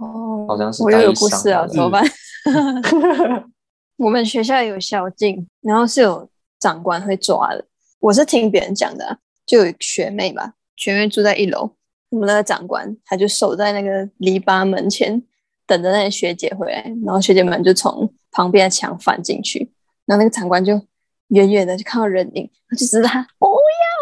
[0.00, 2.02] 哦，好像是我又有故事啊，怎么办？
[3.98, 7.64] 我们学校有宵禁，然后是有长官会抓的。
[7.98, 11.70] 我是听别人讲的啊、就有学妹吧，学妹住在一楼，
[12.08, 15.22] 我们那个长官他就守在那个篱笆门前，
[15.66, 19.70] 等着那些学姐回来，然后学姐们就从旁边的墙翻进去，
[20.06, 20.80] 然后那个长官就
[21.28, 23.52] 远远的就看到人影，他就指着他不要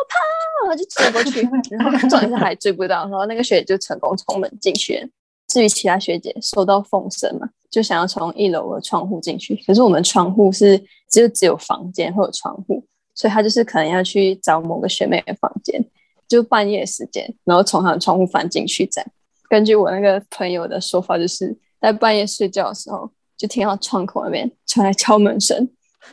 [0.08, 1.42] 跑，他就追过去，
[1.76, 5.08] 然后撞一下还追不到，然后那个学姐就成功从门进去了。
[5.48, 10.78] 至于其他学姐收到风声嘛，就想要从一楼的窗户进去，可是我们窗户是
[11.10, 12.84] 只有只有房间会有窗户，
[13.14, 15.84] 所以她就是可能要去找某个学妹的房间，
[16.28, 19.10] 就半夜时间，然后从她的窗户翻进去这样。
[19.48, 25.66] 根据我那个朋友的说法，就是在半夜睡觉的时候，就听到窗口那边传来敲门声，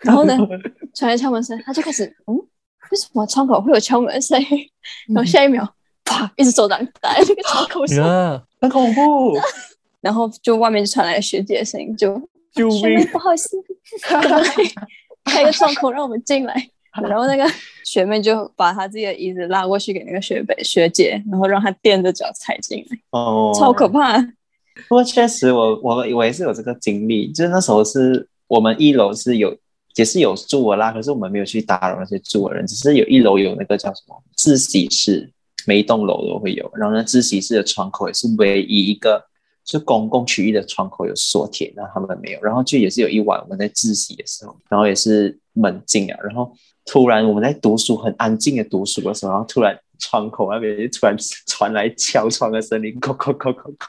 [0.00, 0.34] 然后呢，
[0.94, 2.34] 传来敲门声，他就开始嗯，
[2.90, 4.40] 为什么窗口会有敲门声？
[5.12, 5.62] 然后下一秒，
[6.04, 9.38] 啪，一只手掌打在那个窗口上，呀，很恐怖。
[10.00, 12.20] 然后就外面就传来学姐的声音，就
[12.52, 13.06] 救命！
[13.08, 13.56] 不好意思，
[15.24, 16.54] 开个窗口让我们进来？
[17.02, 17.44] 然后那个
[17.84, 24.20] 学妹就把她自己的椅子拉过去给那个学妹学姐，然后让她垫着脚踩进来，哦，超可怕。
[24.88, 29.56] 不过确实我，我我也是有这个经历，就是那时候是我们一楼是有
[29.96, 35.32] 也是有住的啦，可是我们没有去打扰那些住的人，只是有一楼有那个叫什么自习室，
[35.66, 36.70] 每一栋楼都会有。
[36.74, 39.24] 然后呢，自习室的窗口也是唯一一个
[39.64, 42.40] 是公共区域的窗口有锁铁，然后他们没有。
[42.42, 46.52] 然后就也是有一晚我们在自习的时候，然后也是门禁啊，然后
[46.84, 53.88] 突然我们在读书很安静的读书的时候，然后突然窗口那边就突然传来敲窗的声音，叩叩叩叩叩。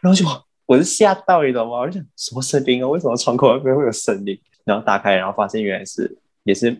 [0.00, 0.24] 然后就
[0.66, 1.78] 我是吓到，你知道吗？
[1.78, 2.88] 我就想什么声音啊？
[2.88, 4.38] 为什么窗口那边会有声音？
[4.64, 6.76] 然后打开，然后发现原来是也是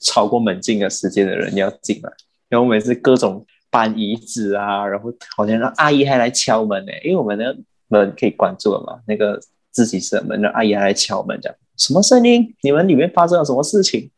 [0.00, 2.12] 超过门禁的时间的人要进来。
[2.48, 7.56] 然后我们是各种搬椅子啊，然后好像让阿姨还来敲门呢，因为我们的
[7.88, 12.54] 门可以关住了嘛，那个自习室的门，让阿姨还来敲门，这样什么声音？
[12.62, 14.10] 你们里面发生了什么事情？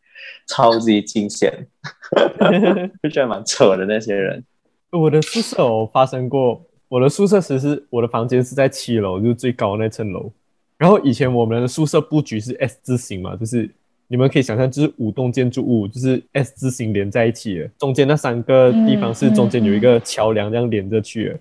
[0.46, 1.66] 超级惊险，
[3.02, 4.42] 就觉得蛮扯的那些人。
[4.90, 10.32] 我的宿舍有发生过，我的宿舍其实我的房间是在七楼，就是最高那层楼。
[10.76, 13.70] 然后以前我们的宿舍布局是 S 字形嘛，就是
[14.12, 21.38] 你们可以想象，就是五栋建筑物就是 S 字形连在一起的，中间那三个地方是中间有一个桥梁这样连着去的。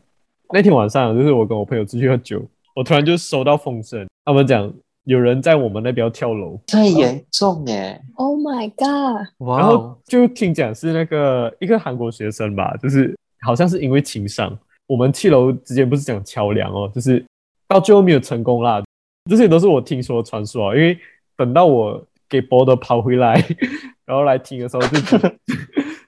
[0.54, 2.40] 那天晚上就是我跟我朋友出去喝酒，
[2.76, 4.72] 我突然就收到风声，他们讲
[5.06, 9.28] 有人在我们那边要跳楼，太严重哎！Oh my god！
[9.40, 14.56] 然后就听讲是那个一个韩国学生吧，就是好像是因为情商，
[14.86, 17.26] 我们七楼之间不是讲桥梁哦，就是
[17.68, 18.84] 到最后没有成功啦。
[19.28, 20.96] 这些都是我听说的传说啊，因为
[21.36, 23.36] 等到我给波的跑回来，
[24.06, 25.30] 然后来听的时候就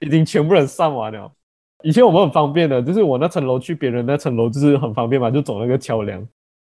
[0.00, 1.30] 已经全部人上完了。
[1.82, 6.24] 以前我们很方便的，就是我那层楼去别人那层楼就是很方便嘛，就走那个桥梁。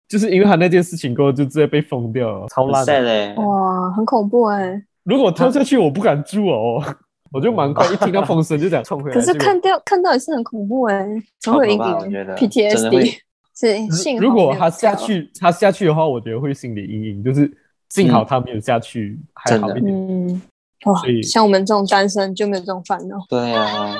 [0.07, 3.33] 就是因为他那件事情过后就直接被封掉了，超烂的。
[3.35, 6.79] 哇，很恐怖哎、如果跳下去，我不敢住哦，
[7.33, 9.15] 我就蛮快一听到风声就想冲回来。
[9.15, 11.07] 可是看到看到也是很恐怖哎、
[11.41, 13.17] 怎么会有阴影？PTSD
[13.57, 17.23] 是幸好如果他下，去，他下去的话，我觉得会心理阴影。
[17.23, 17.51] 就是
[17.89, 19.93] 幸好他没有下去，还好一点。
[19.93, 20.41] 嗯，
[20.85, 23.95] 哇所以，像我们这种单身就没有这种烦恼，对啊，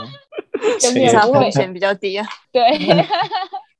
[0.81, 2.25] 跟 所以你不会至少风险比较低啊。
[2.51, 2.61] 对，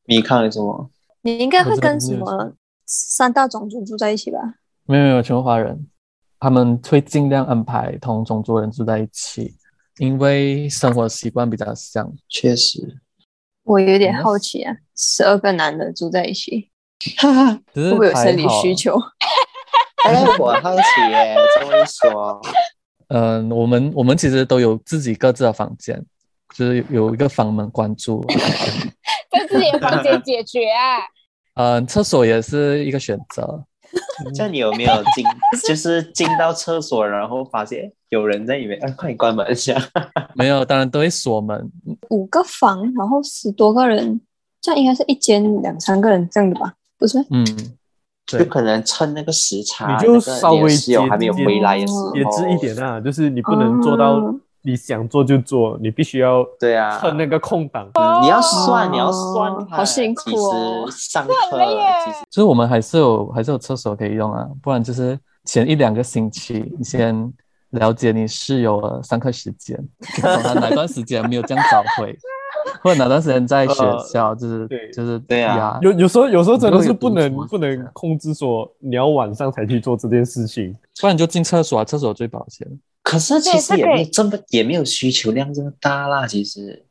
[0.08, 0.89] 你看了什么？
[1.22, 2.54] 你应该会跟什么
[2.86, 4.39] 三大种族住在一起吧？
[4.86, 5.88] 没有没有，全部华人，
[6.39, 9.56] 他们会尽量安排同种族人住在一起，
[9.98, 12.12] 因为生活习惯比较像。
[12.30, 13.00] 确实，
[13.63, 16.70] 我有点嗯好奇啊，十二个男的住在一起，
[17.74, 18.76] 会不会有生理需？
[18.76, 18.96] 求？
[20.06, 22.41] 哎，我好奇耶，这么一说，
[23.08, 26.00] 嗯、我们我们其实都有自己各自的房间，
[26.56, 28.24] 就是有一个房门关住。
[29.32, 31.02] 在自己的房间解决啊。
[31.56, 33.65] 嗯、 厕所也是一个选择。
[34.36, 35.26] 这样你有没有进，
[35.68, 39.76] 就是进到厕所，然后发现有人在里面，哎，快点关门一下。
[40.36, 41.72] 没有，当然都会锁门。
[42.10, 44.20] 五个房，然后十多个人，
[44.62, 46.74] 这样应该是一间两三个人这样的吧？
[46.98, 47.20] 不是？
[47.30, 47.46] 嗯，
[48.26, 54.36] 就，可能趁那个时差，你就稍微室友还没有回来的时候，节制一点啊，就是你不能做到哦
[54.68, 57.88] 你想做就做，你必须要对啊，趁那个空档。
[57.94, 61.34] 嗯你要算，哦你要算，好辛苦哦其实上 课
[62.04, 67.32] 其实所以我们还是有还是有厕所可以用啊，不然就是前一两个星期你先
[67.72, 69.78] 了解你室友的上课时间，
[70.56, 72.18] 哪段时间没有这样早回，
[72.82, 73.73] 或者哪段时间在学
[74.12, 80.75] 校，就是对就是对啊呀有有时候有时候真的是不能不能控制说你要晚上才去做这件事情。
[80.99, 82.67] 不然你就进厕所啊，厕所最保险。
[83.04, 86.25] 可是其实也没有这么也没有需求量这么大啦。
[86.25, 86.86] 其实，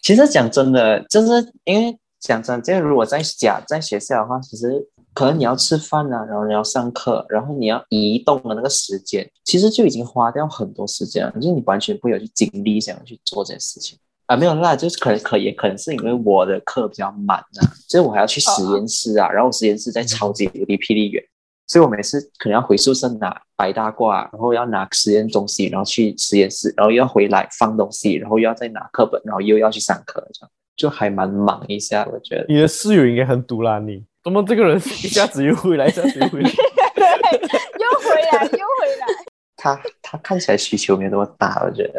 [0.00, 14.36] 其实讲真的，就是因为讲真，这如果在家在学校的话，其实可能你要吃饭啊，然后你要上课，然后你要移动的那个时间，其实就已经花掉很多时间了，就是你完全不会有去精力想要去做这件事情啊。
[14.36, 21.22] 没有啦，就是可能可也可能是因为我的课比较满啊，就是我还要去实验室啊，然后实验室在超级无敌霹雳远。
[21.68, 32.46] 所以我每次可能要回宿舍拿白大褂，然后要拿实验东西，然后去实验室，然后又要回来放东西，然后又要再拿课本，然后又要去上课，这样就还蛮忙一下，我觉得。
[32.48, 36.48] 你的室友应该很毒辣你，怎么这个人一下子又回来，一下子又回来？
[36.94, 39.06] 对，又回来，又回来。
[39.58, 41.98] 他他看起来需求没有那么大，我觉得。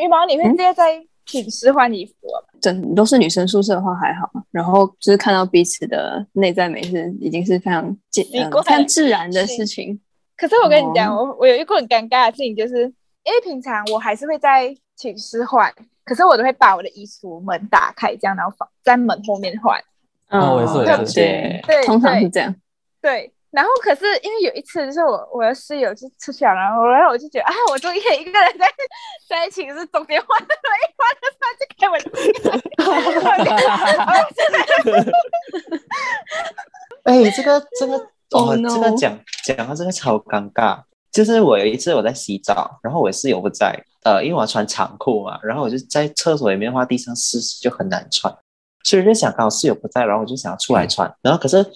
[0.00, 2.58] 羽毛，你会直接在寝室换衣服吗？
[2.60, 10.00] 整都是女生宿舍的话还好，然后就是看到彼此的内在美是已经是非常简、呃、非常自然的事情。
[10.36, 12.82] 可是我跟你讲，哦我我有一个很尴尬的事情，就是
[13.24, 15.72] 因为平常我还是会在寝室换，
[16.04, 19.78] 可是我都会把我的衣橱门打开，这样然后放在门后面换。
[20.30, 22.54] 哦我也是我也是对对通常是这样。
[23.02, 28.66] 对，然后可是因为有一次，就是我我的室友就出去了，然后然后我就觉得啊，我终于可以一个人在
[29.28, 31.98] 在寝室中间换了，一换的时候就开门，
[37.04, 37.94] 哎，这个这个
[38.32, 40.82] Oh 哦，no 这个讲讲到这个超尴尬。
[41.10, 48.32] 就是我有一次我在洗澡，然后我室友不在，呃，因为我要穿长裤嘛，然后我就在厕所里面的话，地上湿湿就很难穿，
[48.84, 51.66] 所以我就想刚好室友不在，然后我就想要出来穿，然后可是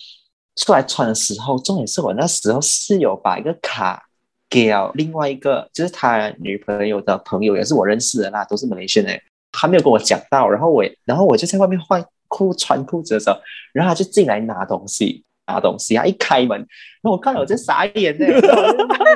[0.56, 4.02] 出来穿的时候，重点是我那时候室友把一个卡
[4.48, 9.20] 给了另外一个，就是他女朋友的朋友，也是我认识的啦，都是马来西亚人，
[9.52, 13.36] 他没有跟我讲到，然后我然后我就在外面换裤穿裤子的时候，
[13.72, 15.24] 然后他就进来拿东西。
[15.46, 16.66] 拿东西，他一开门，然
[17.02, 18.62] 后我看到我就傻眼呢，然后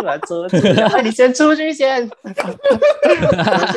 [0.04, 0.58] 我遮住，
[1.02, 2.06] 你先出去先，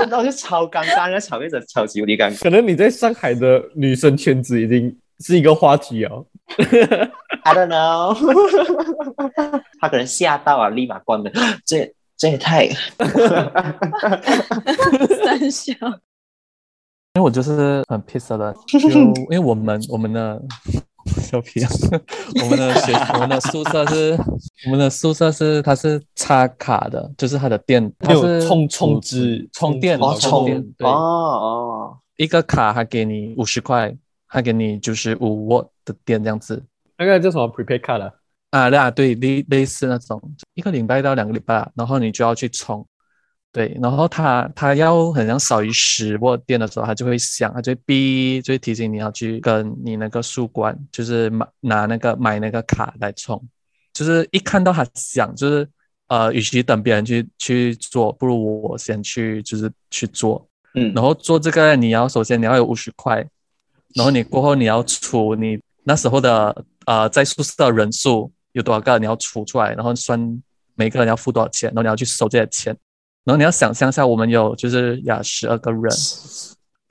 [0.10, 2.44] 然后就超尴尬，那场面真的超级无敌尴尬。
[2.44, 6.26] 可能你在上海的女生圈子已经是一个话题哦。
[7.44, 8.14] I don't know，
[9.80, 11.32] 他可能吓到啊，立马关门，
[11.66, 12.68] 这也这也太
[15.24, 15.74] 三笑，
[17.14, 20.42] 因为我就是很 piss 的，就因为我们我们的
[21.06, 21.70] 小皮啊，
[22.44, 24.18] 我们的学我们的宿舍是
[24.66, 30.88] 我们的宿舍是它是插卡的，就是它的电它有是充充值充电充电对。
[30.88, 33.96] 哦哦，一个卡还给你五十块，
[34.34, 36.64] 还给你就是五瓦的电这样子
[36.98, 38.14] 那个叫什么 prepaid card 啊？
[38.52, 40.22] 啊，对啊，对类类似那种
[40.54, 42.88] 一个礼拜到两个礼拜，然后你就要去充。
[43.52, 53.42] 对，然后他他要很像少于十瓦电的时候，他就会响，它就会哔，就会提醒你要去跟你那个宿管，就是买拿那个买那个卡来充。
[53.92, 55.68] 就是一看到他响，就是
[56.08, 60.48] 呃，与其等别人去去做，不如我先去就是去做。
[60.76, 63.26] 嗯，然后做这个，你要首先你要有五十块，
[63.96, 70.42] 然后你过后你要除你那时候的呃在宿舍的人数有多少个，你要除出来，然后算
[70.76, 72.76] 每个人要付多少钱，然后你要去收这些钱，
[73.24, 75.84] 然后你要想象一下，我们有就是呀十二个人，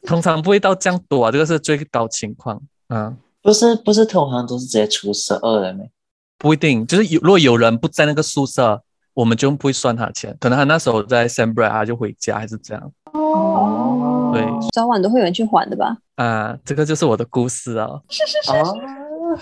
[0.07, 3.17] 通常不会到这样多啊，这个是最高情况啊。
[3.43, 5.91] 不是不是，通常都是直接除十二人没？
[6.37, 8.83] 不一定，就是有如果有人不在那个宿舍，
[9.15, 10.37] 我们就不会算他钱。
[10.39, 12.93] 可能他那时候在 s a m b r a 他就回家，还是这样。
[13.13, 13.90] 哦，
[14.33, 15.97] 对早晚都会有人去还的吧？
[16.17, 18.77] 啊，这个就是我的故事啊，哦，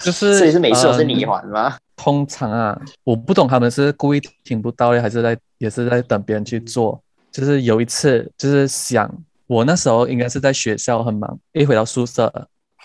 [0.01, 1.77] 就是所以是每次都是呃你还吗？
[1.97, 7.01] 通常啊，我不懂他们是故意听不到嘞，还是在也是在等别人去做。
[7.31, 9.13] 就是有一次，就是想
[9.47, 12.33] 我那时候应该是在学校很忙，一回到宿舍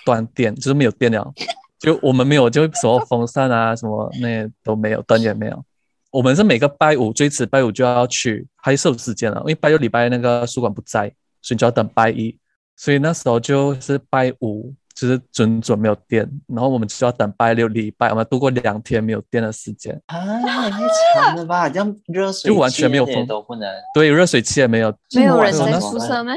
[0.06, 1.32] 断电，就是没有电了，
[1.80, 5.64] 就我们没有就什么风扇啊什么那些都没有，灯也没有。
[6.12, 11.12] 我们是每个拜五最迟拜五就要去，还是有时间了，因为拜六礼拜那个宿管不在，
[11.44, 12.36] 所以就要等拜一。
[12.76, 20.02] 所以那时候就是拜五，就是准准没有电，然后我们就要等拜六礼拜，我们度过两天没有电的时间。
[20.08, 20.18] 啊，
[20.66, 20.80] 也太
[21.16, 21.70] 长了吧！
[21.70, 23.70] 这样热水就完全没有风都不能。
[23.94, 26.34] 对，热水器也没有，没有人在宿舍吗？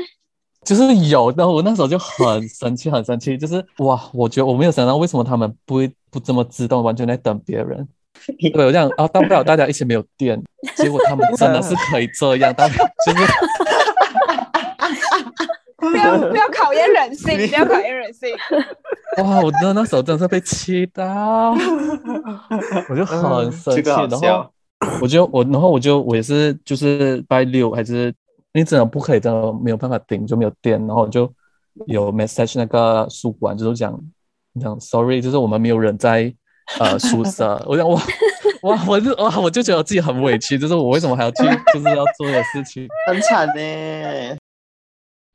[0.62, 7.88] 就是有，然后我那时候就很生气，很生气，就是哇，我觉得我没有想到为什么他们不会不这么自动，完全在等别人。
[8.52, 10.42] 对，我这样啊，大不了大家一起没有电，
[10.74, 13.18] 结果他们真的是可以这样，大 就是
[15.76, 18.30] 不要不要考验人性，不要考验人性。
[19.22, 21.55] 哇，我真的那时候真的是被气到，
[22.89, 24.51] 我就很生气，然后
[25.01, 28.12] 我就我，然后我就我也是就是拜六还是
[28.53, 31.30] 你真的不可以，真的没有办法顶，就没有电，然后我就
[31.87, 33.99] 有 message 那个宿管，就是讲
[34.61, 36.32] 讲 sorry，就是我们没有人在
[36.78, 38.01] 呃宿舍，我想哇
[38.62, 44.37] 哇，我就哇我就觉得自己很委屈，就是我为什么还要去就是要做的事情，很惨呢。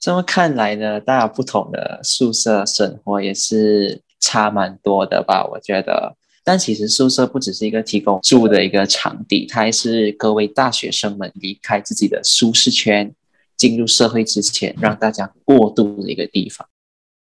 [0.02, 5.46] 这么看来呢，大家不同的宿舍生活也是差蛮多的吧？
[5.46, 6.18] 我觉得。
[6.44, 13.14] 但其实宿舍不只是一个提供住的一个场地，它还是各位大学生们离开自己的舒适圈，
[13.56, 16.68] 进入社会之前让大家过渡的一个地方。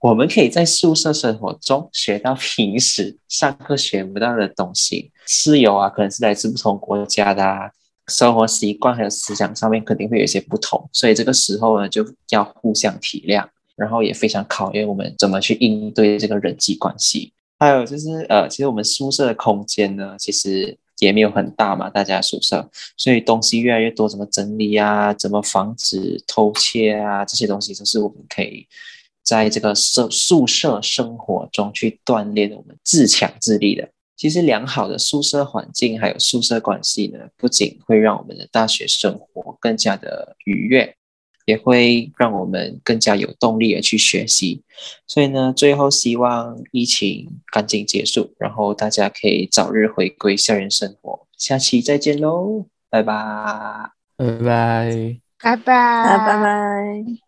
[0.00, 5.10] 我们可以在宿舍生活中学到平时上课学不到的东西。
[5.26, 7.70] 室友啊，可能是来自不同国家的啊，
[8.08, 13.44] 生活习惯还有思想上面肯定会有一些不同，所以这个时候呢，就要互相体谅，
[13.76, 17.32] 然后也非常考验我们怎么去应对这个人际关系。
[17.58, 28.66] 还有就是，呃，其实我们宿舍的空间呢，其实也没有很大嘛，大家宿舍，所以东西越来越多，怎么整理啊，怎么防止偷窃啊，这些东西都是我们可以
[29.24, 33.88] 在这个舍宿舍生活中去锻炼我们自强自立的。
[34.16, 40.96] 其实良好的宿舍环境还有宿舍关系呢，不仅会让我们的大学生活更加的愉悦，
[41.44, 44.62] 也会让我们更加有动力的去学习。
[45.06, 51.26] 所以呢，最后希望疫情赶紧结束，然后大家可以早日回归校园生活。
[51.36, 53.12] 下期再见喽，拜拜。
[54.16, 55.20] 拜拜。
[55.38, 57.25] 拜拜，啊，拜拜。